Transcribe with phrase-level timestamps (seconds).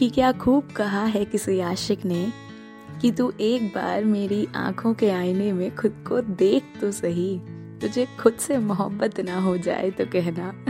[0.00, 2.32] कि क्या खूब कहा है किसी आशिक ने
[3.00, 7.40] कि तू एक बार मेरी आँखों के आईने में खुद को देख तो सही।
[7.80, 10.64] तुझे खुद से मोहब्बत ना हो जाए तो कहना।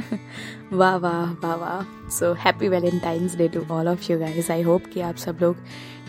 [0.72, 4.82] वाह वाह वाह वाह। So happy Valentine's day to all of you guys I hope
[4.94, 5.56] कि आप सब लोग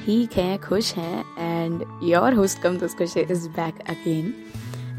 [0.06, 4.34] ठीक हैं, खुश हैं एंड योर होस्ट कम तो इज़ बैक अगेन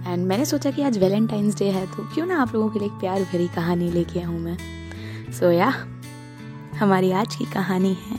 [0.07, 2.89] एंड मैंने सोचा कि आज वैलेंटाइंस डे है तो क्यों ना आप लोगों के लिए
[2.89, 4.59] एक प्यार भरी कहानी लेके आऊँ मैं?
[5.33, 5.99] सो या
[6.83, 8.17] हमारी आज की कहानी है,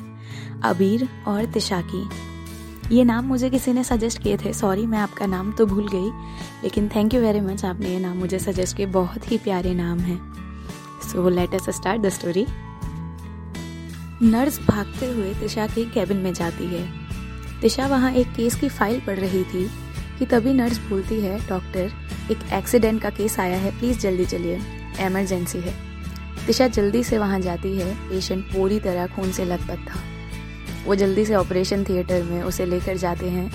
[0.64, 5.26] अबीर और तिशा की ये नाम मुझे किसी ने सजेस्ट किए थे। सॉरी मैं आपका
[5.26, 6.10] नाम तो भूल गई,
[6.64, 10.00] लेकिन थैंक यू वेरी मच आपने ये नाम मुझे सजेस्ट किए। बहुत ही प्यारे नाम
[10.00, 10.18] हैं।
[11.02, 12.46] So let us start the story
[14.22, 16.88] nurse भागते हुए तिशा के केबिन में जाती है।
[17.62, 19.70] तिशा वहाँ एक केस की फ़ाइल पढ़ रही थी
[20.20, 21.92] कि तभी नर्स बोलती है डॉक्टर
[22.32, 24.62] एक एक्सीडेंट का केस आया है। प्लीज़ जल्दी चलिए।
[25.00, 25.93] एमरजेंसी है।
[26.48, 30.00] दिशा जल्दी से वहाँ जाती है। पेशेंट पूरी तरह खून से लथपथ था।
[30.86, 33.52] वो जल्दी से ऑपरेशन थिएटर में उसे लेकर जाते हैं।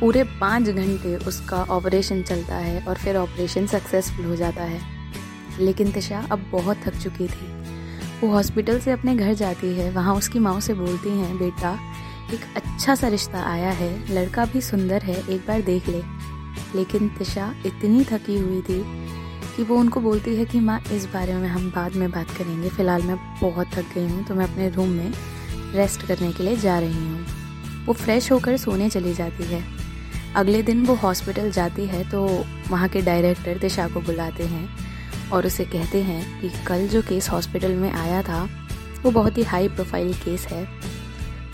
[0.00, 4.80] पूरे पाँच घंटे उसका ऑपरेशन चलता है और फिर ऑपरेशन सक्सेसफुल हो जाता है।
[5.60, 7.62] लेकिन तिशा अब बहुत थक चुकी थी।
[8.20, 11.78] वो हॉस्पिटल से अपने घर जाती है। वहाँ उसकी माँ से बोलती हैं, बेटा,
[12.34, 16.02] एक अच्छा सा रिश्ता आया है। लड़का भी सुंदर है, एक बार देख ले।
[16.74, 18.82] लेकिन तिशा इतनी थकी हुई थी
[19.56, 22.68] कि वो उनको बोलती है कि माँ, इस बारे में हम बाद में बात करेंगे।
[22.68, 25.12] फ़िलहाल मैं बहुत थक गई हूँ तो मैं अपने रूम में
[25.74, 27.26] रेस्ट करने के लिए जा रही हूँ।
[27.86, 29.62] वो फ्रेश होकर सोने चली जाती है।
[30.36, 32.22] अगले दिन वो हॉस्पिटल जाती है तो
[32.70, 34.68] वहाँ के डायरेक्टर दिशा को बुलाते हैं
[35.32, 38.48] और उसे कहते हैं कि कल जो केस हॉस्पिटल में आया था,
[39.02, 40.64] वो बहुत ही हाई प्रोफ़ाइल केस है।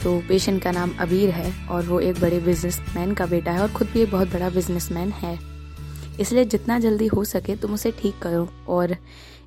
[0.02, 3.72] तो पेशेंट का नाम अबीर है और वो एक बड़े बिजनेसमैन का बेटा है और
[3.72, 5.38] ख़ुद भी एक बहुत बड़ा बिजनेसमैन है।
[6.20, 8.96] इसलिए जितना जल्दी हो सके तुम उसे ठीक करो। और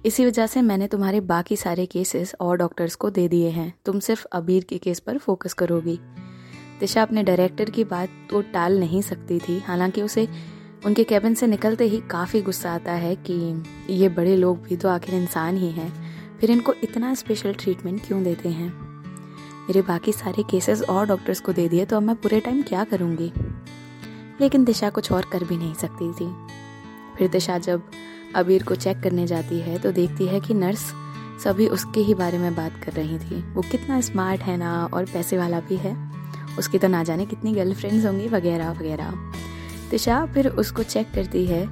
[0.05, 3.99] इसी वजह से मैंने तुम्हारे बाकी सारे केसेस और डॉक्टर्स को दे दिए हैं। तुम
[3.99, 5.99] सिर्फ़ अबीर के केस पर फोकस करोगी।
[6.79, 10.27] दिशा अपने डायरेक्टर की बात तो टाल नहीं सकती थी। हालाँकि उसे
[10.85, 13.63] उनके कैबिन से निकलते ही काफ़ी गुस्सा आता है कि
[13.93, 15.91] ये बड़े लोग भी तो आखिर इंसान ही हैं।
[16.39, 18.69] फिर इनको इतना स्पेशल ट्रीटमेंट क्यों देते हैं?
[19.61, 22.83] मेरे बाकी सारे केसेस और डॉक्टर्स को दे दिए तो अब मैं पूरे टाइम क्या
[22.83, 23.31] करूँगी?
[24.41, 26.25] लेकिन दिशा कुछ और कर भी नहीं सकती थी।
[27.21, 27.81] फिर दिशा जब
[28.35, 30.93] अबीर को चेक करने जाती है तो देखती है कि नर्स
[31.43, 35.05] सभी उसके ही बारे में बात कर रही थी। वो कितना स्मार्ट है ना और
[35.05, 36.11] पैसे वाला भी है।
[36.59, 39.11] उसकी तो ना जाने कितनी गर्लफ्रेंड्स होंगी, वगैरह वगैरह।
[39.89, 41.65] दिशा फिर उसको चेक करती है।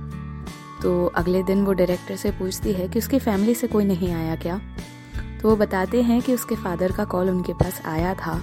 [0.82, 4.36] तो अगले दिन वो डायरेक्टर से पूछती है कि उसकी फैमिली से कोई नहीं आया
[4.36, 4.62] क्या?
[5.42, 8.42] तो वो बताते हैं कि उसके फादर का कॉल उनके पास आया था।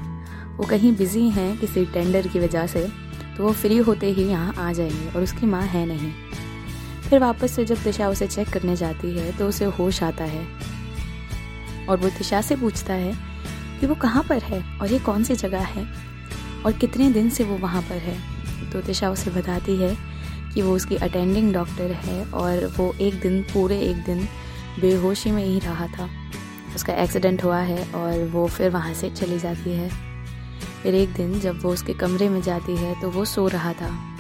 [0.57, 2.89] वो कहीं बिज़ी हैं किसी टेंडर की वजह से
[3.37, 6.26] तो वो फ्री होते ही यहाँ आ जाएँगे और उसकी माँ है नहीं।
[7.11, 10.47] फिर वापस से जब दिशा उसे चेक करने जाती है तो उसे होश आता है।
[11.87, 13.13] और वो दिशा से पूछता है
[13.81, 15.87] कि वो कहाँ पर है और ये कौन सी जगह है?
[16.63, 18.19] और कितने दिन से वो वहाँ पर है?
[18.71, 19.97] तो दिशा उसे बताती है
[20.55, 24.29] कि वो उसकी अटेंडिंग डॉक्टर है और वो एक दिन, पूरे एक दिन
[24.81, 26.09] बेहोशी में ही रहा था।
[26.75, 29.91] उसका एक्सीडेंट हुआ है और वो फिर वहाँ से चली जाती है।
[30.83, 34.16] फिर एक दिन जब वो उसके कमरे में जाती है तो वो सो रहा था।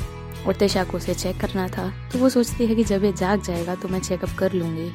[0.46, 3.42] और तेशा को उसे चेक करना था तो वो सोचती है कि जब ये जाग
[3.42, 4.90] जाएगा तो मैं चेकअप कर लूँगी।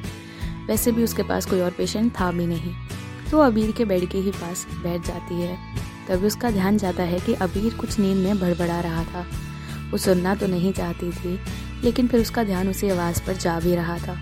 [0.66, 2.74] वैसे भी उसके पास कोई और पेशेंट था भी नहीं।
[3.30, 5.56] तो अबीर के बेड के ही पास बैठ जाती है।
[6.08, 9.26] तभी उसका ध्यान जाता है कि अबीर कुछ नींद में भड़बड़ा रहा था।
[9.90, 11.38] वो सुनना तो नहीं चाहती थी,
[11.84, 14.14] लेकिन फिर उसका ध्यान उसी आवाज़ पर जा भी रहा था।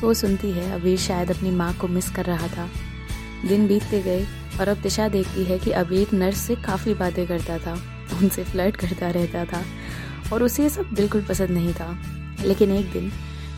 [0.00, 2.68] तो वो सुनती है, अबीर शायद अपनी माँ को मिस कर रहा था।
[3.48, 4.26] दिन बीतते गए
[4.60, 7.72] और अब दिशा देखती है कि अबीर नर्स से काफ़ी बातें करता था,
[8.18, 9.62] उनसे फ्लर्ट करता रहता था।
[10.32, 11.96] और उसे ये सब बिल्कुल पसंद नहीं था।
[12.44, 13.10] लेकिन एक दिन,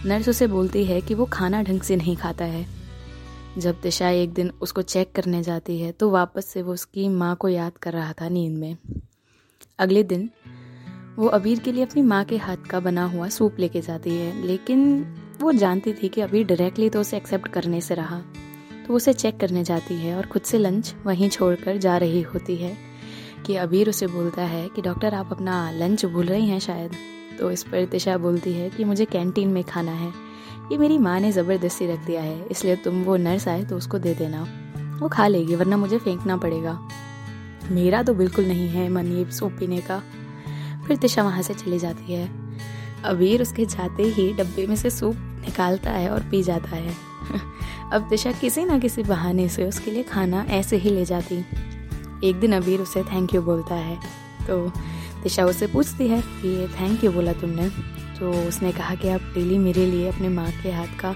[0.06, 2.66] नर्स उसे बोलती है कि वो खाना ढंग से नहीं खाता है।
[3.58, 7.36] जब दिशा एक दिन उसको चेक करने जाती है तो वापस से वो उसकी माँ
[7.36, 8.76] को याद कर रहा था नींद में।
[9.78, 10.30] अगले दिन,
[11.16, 14.46] वो अबीर के लिए अपनी माँ के हाथ का बना हुआ सूप लेके जाती है,
[14.46, 18.22] लेकिन वो जानती थी कि अबीर डायरेक्टली तो उसे एक्सेप्ट करने से रहा।
[18.86, 22.56] तो उसे चेक करने जाती है और खुद से लंच वहीं छोड़कर जा रही होती
[22.56, 22.85] है।
[23.46, 26.92] कि अबीर उसे बोलता है कि, डॉक्टर, आप अपना लंच भूल रही हैं शायद?
[27.38, 30.12] तो इस पर तिशा बोलती है कि, मुझे कैंटीन में खाना है।
[30.72, 33.98] ये मेरी माँ ने ज़बरदस्ती रख दिया है, इसलिए तुम वो नर्स आए तो उसको
[33.98, 34.48] दे देना।
[35.00, 36.88] वो खा लेगी, वरना मुझे फेंकना पड़ेगा।
[37.70, 40.02] मेरा तो बिल्कुल नहीं है मन ये सूप पीने का।
[40.88, 42.30] फिर तिशा वहाँ से चली जाती है।
[43.04, 46.94] अबीर उसके जाते ही डब्बे में से सूप निकालता है और पी जाता है।
[47.92, 51.44] अब तिशा किसी ना किसी बहाने से उसके लिए खाना ऐसे ही ले जाती।
[52.24, 53.98] एक दिन अबीर उसे थैंक यू बोलता है।
[54.46, 54.66] तो
[55.22, 57.68] दिशा उससे पूछती है कि ये थैंक यू बोला तुमने?
[58.18, 61.14] तो उसने कहा कि आप डेली मेरे लिए अपने माँ के हाथ का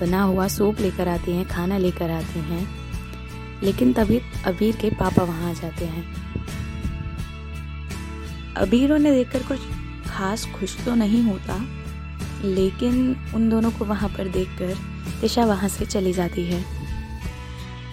[0.00, 2.68] बना हुआ सूप लेकर आती हैं, खाना लेकर आती हैं।
[3.62, 6.04] लेकिन तभी अबीर के पापा वहाँ आ जाते हैं।
[8.56, 9.60] अबीर उन्हें देखकर कुछ
[10.08, 11.56] खास खुश तो नहीं होता,
[12.44, 14.76] लेकिन उन दोनों को वहाँ पर देखकर
[15.20, 16.64] तिशा वहाँ से चली जाती है।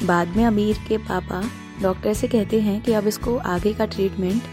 [0.04, 1.44] बाद में अबीर के पापा
[1.81, 4.44] डॉक्टर से कहते हैं कि अब इसको आगे का ट्रीटमेंट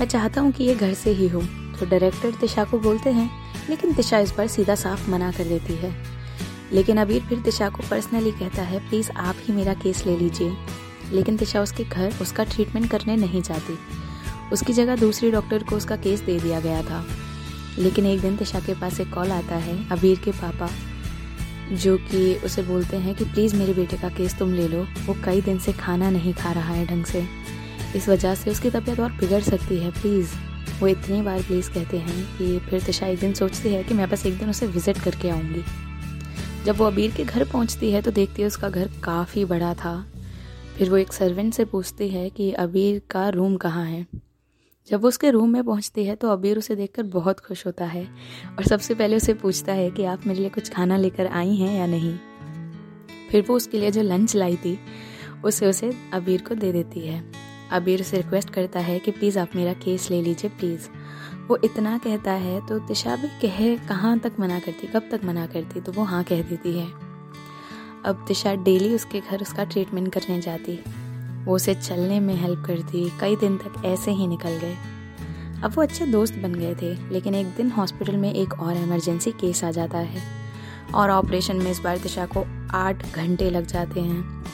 [0.00, 1.42] मैं चाहता हूँ कि ये घर से ही हो।
[1.80, 3.30] तो डायरेक्टर तिशा को बोलते हैं,
[3.70, 6.04] लेकिन तिशा इस पर सीधा साफ़ मना कर देती है।
[6.72, 10.56] लेकिन अबीर फिर तिशा को पर्सनली कहता है प्लीज़ आप ही मेरा केस ले लीजिए।
[11.12, 13.78] लेकिन तिशा उसके घर उसका ट्रीटमेंट करने नहीं जाती।
[14.52, 17.06] उसकी जगह दूसरी डॉक्टर को उसका केस दे दिया गया था।
[17.78, 20.70] लेकिन एक दिन तिशा के पास एक कॉल आता है, अबीर के पापा।
[21.72, 25.16] जो कि उसे बोलते हैं कि प्लीज़ मेरे बेटे का केस तुम ले लो। वो
[25.24, 27.24] कई दिन से खाना नहीं खा रहा है ढंग से।
[27.96, 30.34] इस वजह से उसकी तबीयत और बिगड़ सकती है प्लीज़
[30.80, 34.08] वो इतनी बार प्लीज़ कहते हैं कि फिर तिशा एक दिन सोचती है कि मैं
[34.10, 35.64] बस एक दिन उसे विज़िट करके आऊँगी।
[36.64, 39.94] जब वो अबीर के घर पहुँचती है तो देखती है उसका घर काफ़ी बड़ा था।
[40.78, 44.06] फिर वो एक सर्वेंट से पूछती है कि अबीर का रूम कहाँ है?
[44.88, 48.04] जब वो उसके रूम में पहुँचती है तो अबीर उसे देखकर बहुत खुश होता है
[48.48, 51.78] और सबसे पहले उसे पूछता है कि आप मेरे लिए कुछ खाना लेकर आई हैं
[51.78, 52.16] या नहीं।
[53.30, 54.78] फिर वो उसके लिए जो लंच लाई थी,
[55.44, 57.22] उसे उसे अबीर को दे देती है।
[57.72, 60.88] अबीर उसे रिक्वेस्ट करता है कि प्लीज़ आप मेरा केस ले लीजिए प्लीज़
[61.48, 65.46] वो इतना कहता है तो तिशा भी कहे, कहाँ तक मना करती, कब तक मना
[65.46, 65.80] करती?
[65.80, 66.86] तो वो हाँ कह देती है।
[68.04, 70.78] अब तिशा डेली उसके घर उसका ट्रीटमेंट करने जाती
[71.48, 74.76] वो उसे चलने में हेल्प करती, कई दिन तक ऐसे ही निकल गए।
[75.64, 79.30] अब वो अच्छे दोस्त बन गए थे, लेकिन एक दिन हॉस्पिटल में एक और इमरजेंसी
[79.30, 80.22] केस आ जाता है।
[80.94, 84.44] और ऑपरेशन में इस बार दिशा को आठ घंटे लग जाते हैं।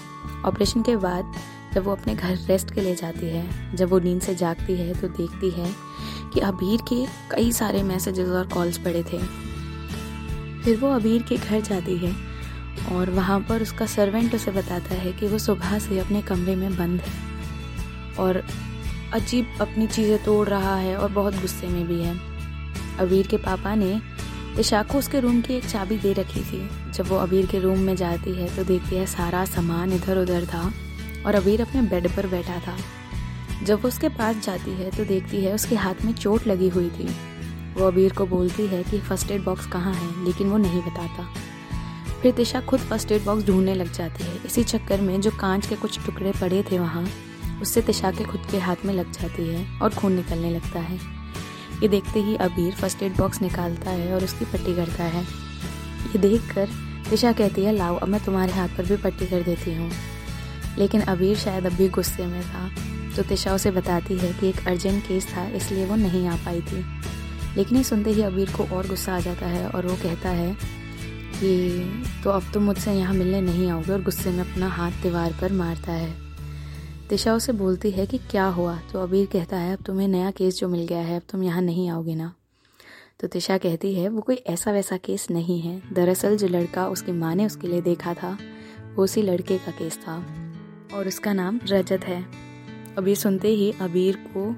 [0.42, 1.32] ऑपरेशन के बाद
[1.74, 5.00] जब वो अपने घर रेस्ट के लिए जाती है, जब वो नींद से जागती है
[5.00, 5.72] तो देखती है
[6.34, 9.18] कि अबीर के कई सारे मैसेजेस और कॉल्स पड़े थे।
[10.62, 12.33] फिर वो अबीर के घर जाती है
[12.92, 16.76] और वहाँ पर उसका सर्वेंट उसे बताता है कि वो सुबह से अपने कमरे में
[16.76, 18.42] बंद है और
[19.14, 22.14] अजीब अपनी चीज़ें तोड़ रहा है और बहुत गुस्से में भी है।
[23.00, 24.00] अबीर के पापा ने
[24.60, 27.78] ईशा को उसके रूम की एक चाबी दे रखी थी। जब वो अबीर के रूम
[27.78, 30.62] में जाती है तो देखती है सारा सामान इधर उधर था
[31.26, 32.76] और अबीर अपने बेड पर बैठा था।
[33.64, 36.90] जब वो उसके पास जाती है तो देखती है उसके हाथ में चोट लगी हुई
[36.90, 37.08] थी।
[37.74, 41.26] वो अबीर को बोलती है कि फ़र्स्ट एड बॉक्स कहाँ है, लेकिन वो नहीं बताता।
[42.24, 45.66] फिर दिशा खुद फ़र्स्ट एड बॉक्स ढूँढने लग जाती है। इसी चक्कर में जो कांच
[45.66, 47.04] के कुछ टुकड़े पड़े थे वहाँ,
[47.62, 50.96] उससे तिशा के खुद के हाथ में लग जाती है और खून निकलने लगता है।
[51.82, 56.18] ये देखते ही अबीर फ़र्स्ट एड बॉक्स निकालता है और उसकी पट्टी करता है। ये
[56.18, 56.68] देख कर
[57.10, 59.90] दिशा कहती है, लाओ, अब मैं तुम्हारे हाथ पर भी पट्टी कर देती हूँ।
[60.78, 62.68] लेकिन अबीर शायद अभी गुस्से में था
[63.16, 66.60] तो तिशा उसे बताती है कि एक अर्जेंट केस था, इसलिए वो नहीं आ पाई
[66.62, 66.84] थी।
[67.56, 70.82] लेकिन ये सुनते ही अबीर को और गुस्सा आ जाता है और वो कहता है
[71.34, 71.82] कि
[72.24, 75.52] तो अब तुम मुझसे यहाँ मिलने नहीं आओगे और गुस्से में अपना हाथ दीवार पर
[75.52, 76.24] मारता है।
[77.08, 78.78] तिशा उसे बोलती है कि क्या हुआ?
[78.92, 81.62] तो अबीर कहता है, अब तुम्हें नया केस जो मिल गया है, अब तुम यहाँ
[81.62, 82.34] नहीं आओगे ना?
[83.20, 87.12] तो तिशा कहती है, वो कोई ऐसा वैसा केस नहीं है। दरअसल जो लड़का उसकी
[87.12, 88.38] माँ ने उसके लिए देखा था,
[88.94, 90.16] वो उसी लड़के का केस था
[90.94, 92.24] और उसका नाम रजत है।
[92.98, 94.50] अबीर सुनते ही अबीर को,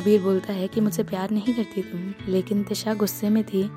[0.00, 3.70] अबीर बोलता है कि मुझसे प्यार नहीं करती तुम, लेकिन तिशा गुस्से में थी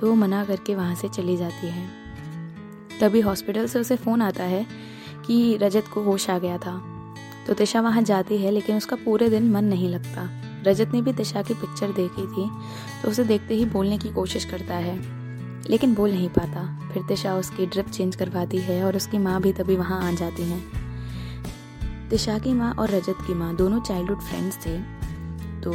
[0.00, 1.88] तो वो मना करके वहाँ से चली जाती है।
[3.00, 4.66] तभी हॉस्पिटल से उसे फ़ोन आता है
[5.26, 6.82] कि रजत को होश आ गया था।
[7.46, 10.28] तो तिशा वहाँ जाती है, लेकिन उसका पूरे दिन मन नहीं लगता।
[10.66, 12.50] रजत ने भी तिशा की पिक्चर देखी थी
[13.02, 15.24] तो उसे देखते ही बोलने की कोशिश करता है।
[15.70, 19.52] लेकिन बोल नहीं पाता। फिर तिशा उसकी ड्रिप चेंज करवाती है और उसकी माँ भी
[19.52, 20.84] तभी वहाँ आ जाती हैं।
[22.10, 24.78] तिशा की माँ और रजत की माँ दोनों चाइल्डहुड फ्रेंड्स थे
[25.60, 25.72] तो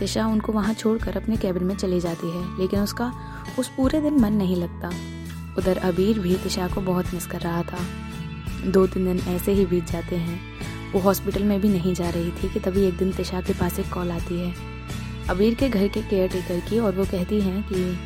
[0.00, 3.12] तिशा उनको वहाँ छोड़कर अपने कैबिन में चली जाती है, लेकिन उसका
[3.58, 4.90] उस पूरे दिन मन नहीं लगता।
[5.58, 7.78] उधर अबीर भी तिशा को बहुत मिस कर रहा था।
[8.66, 10.40] दो तीन दिन ऐसे ही बीत जाते हैं।
[10.92, 13.78] वो हॉस्पिटल में भी नहीं जा रही थी कि तभी एक दिन तिशा के पास
[13.78, 14.54] एक कॉल आती है।
[15.28, 17.98] अबीर के घर के केयर टेकर की और वो कहती हैं कि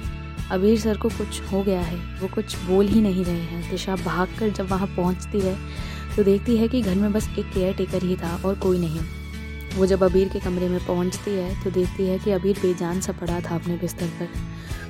[0.51, 3.97] अबीर सर को कुछ हो गया है, वो कुछ बोल ही नहीं रहे हैं। तिशा
[3.97, 5.57] भाग कर जब वहाँ पहुँचती है
[6.17, 9.01] तो देखती है कि घर में बस एक केयर टेकर ही था और कोई नहीं।
[9.77, 13.13] वो जब अबीर के कमरे में पहुँचती है तो देखती है कि अबीर बेजान सा
[13.13, 14.27] पड़ा था अपने बिस्तर पर।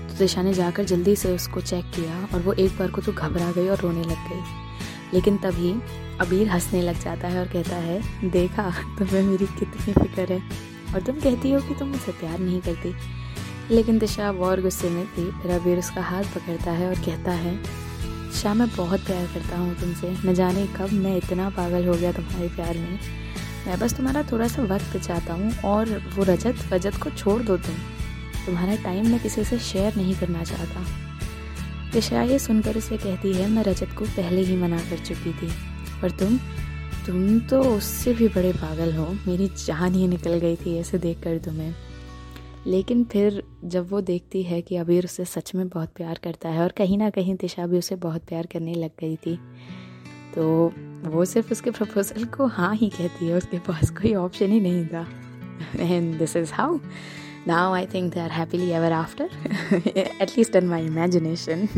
[0.09, 3.13] तो दिशा ने जाकर जल्दी से उसको चेक किया और वो एक बार को तो
[3.13, 4.43] घबरा गई और रोने लग गई।
[5.15, 5.73] लेकिन तभी
[6.21, 10.43] अबीर हंसने लग जाता है और कहता है, देखा, तुम्हें मेरी कितनी फ़िक्र है
[10.95, 12.95] और तुम कहती हो कि तुम मुझसे प्यार नहीं करती।
[13.75, 17.65] लेकिन दिशा और गुस्से में थी। फिर अबीर उसका हाथ पकड़ता है और कहता है,
[18.33, 22.13] शाह, मैं बहुत प्यार करता हूँ तुमसे। न जाने कब मैं इतना पागल हो गया
[22.13, 23.24] तुम्हारे प्यार में।
[23.67, 27.57] मैं बस तुम्हारा थोड़ा सा वक्त चाहता हूँ और वो रजत रजत को छोड़ दो
[27.57, 27.75] तुम।
[28.47, 30.85] तुम्हारा टाइम मैं किसी से शेयर नहीं करना चाहता।
[31.93, 35.49] दिशा ये सुनकर उसे कहती है, मैं रजत को पहले ही मना कर चुकी थी।
[36.03, 36.39] पर तुम
[37.07, 41.21] तुम तो उससे भी बड़े पागल हो। मेरी जान ही निकल गई थी ऐसे देख
[41.21, 41.75] कर तुम्हें।
[42.67, 46.63] लेकिन फिर जब वो देखती है कि अबीर उसे सच में बहुत प्यार करता है
[46.63, 49.37] और कहीं ना कहीं दिशा भी उसे बहुत प्यार करने लग गई थी
[50.35, 50.73] तो
[51.07, 54.87] वो सिर्फ़ उसके प्रपोजल को हाँ ही कहती है, उसके पास कोई ऑप्शन ही नहीं
[54.87, 55.07] था।
[55.77, 56.79] And this is how
[57.47, 59.31] now I think they are happily ever after
[59.97, 61.69] at least in my imagination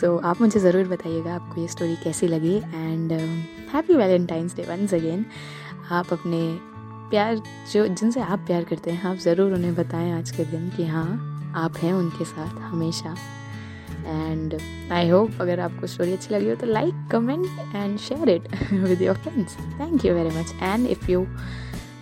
[0.00, 3.12] so आप मुझे ज़रूर बताइएगा आपको ये स्टोरी कैसी लगी। And
[3.72, 5.24] happy Valentine's day once again
[5.90, 6.40] आप अपने
[7.10, 7.36] प्यार,
[7.72, 11.52] जो, जिनसे आप प्यार करते हैं, आप ज़रूर उन्हें बताएँ आज के दिन कि हाँ
[11.56, 13.14] आप हैं उनके साथ हमेशा।
[14.08, 14.58] एंड
[14.92, 19.02] आई होप अगर आपको स्टोरी अच्छी लगी हो तो like comment and share it with
[19.02, 21.26] your friends thank you very much and if you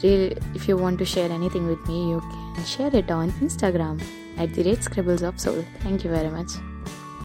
[0.03, 4.01] if you want to share anything with me you can share it on instagram
[4.39, 6.76] at the rate scribbles of soul thank you very much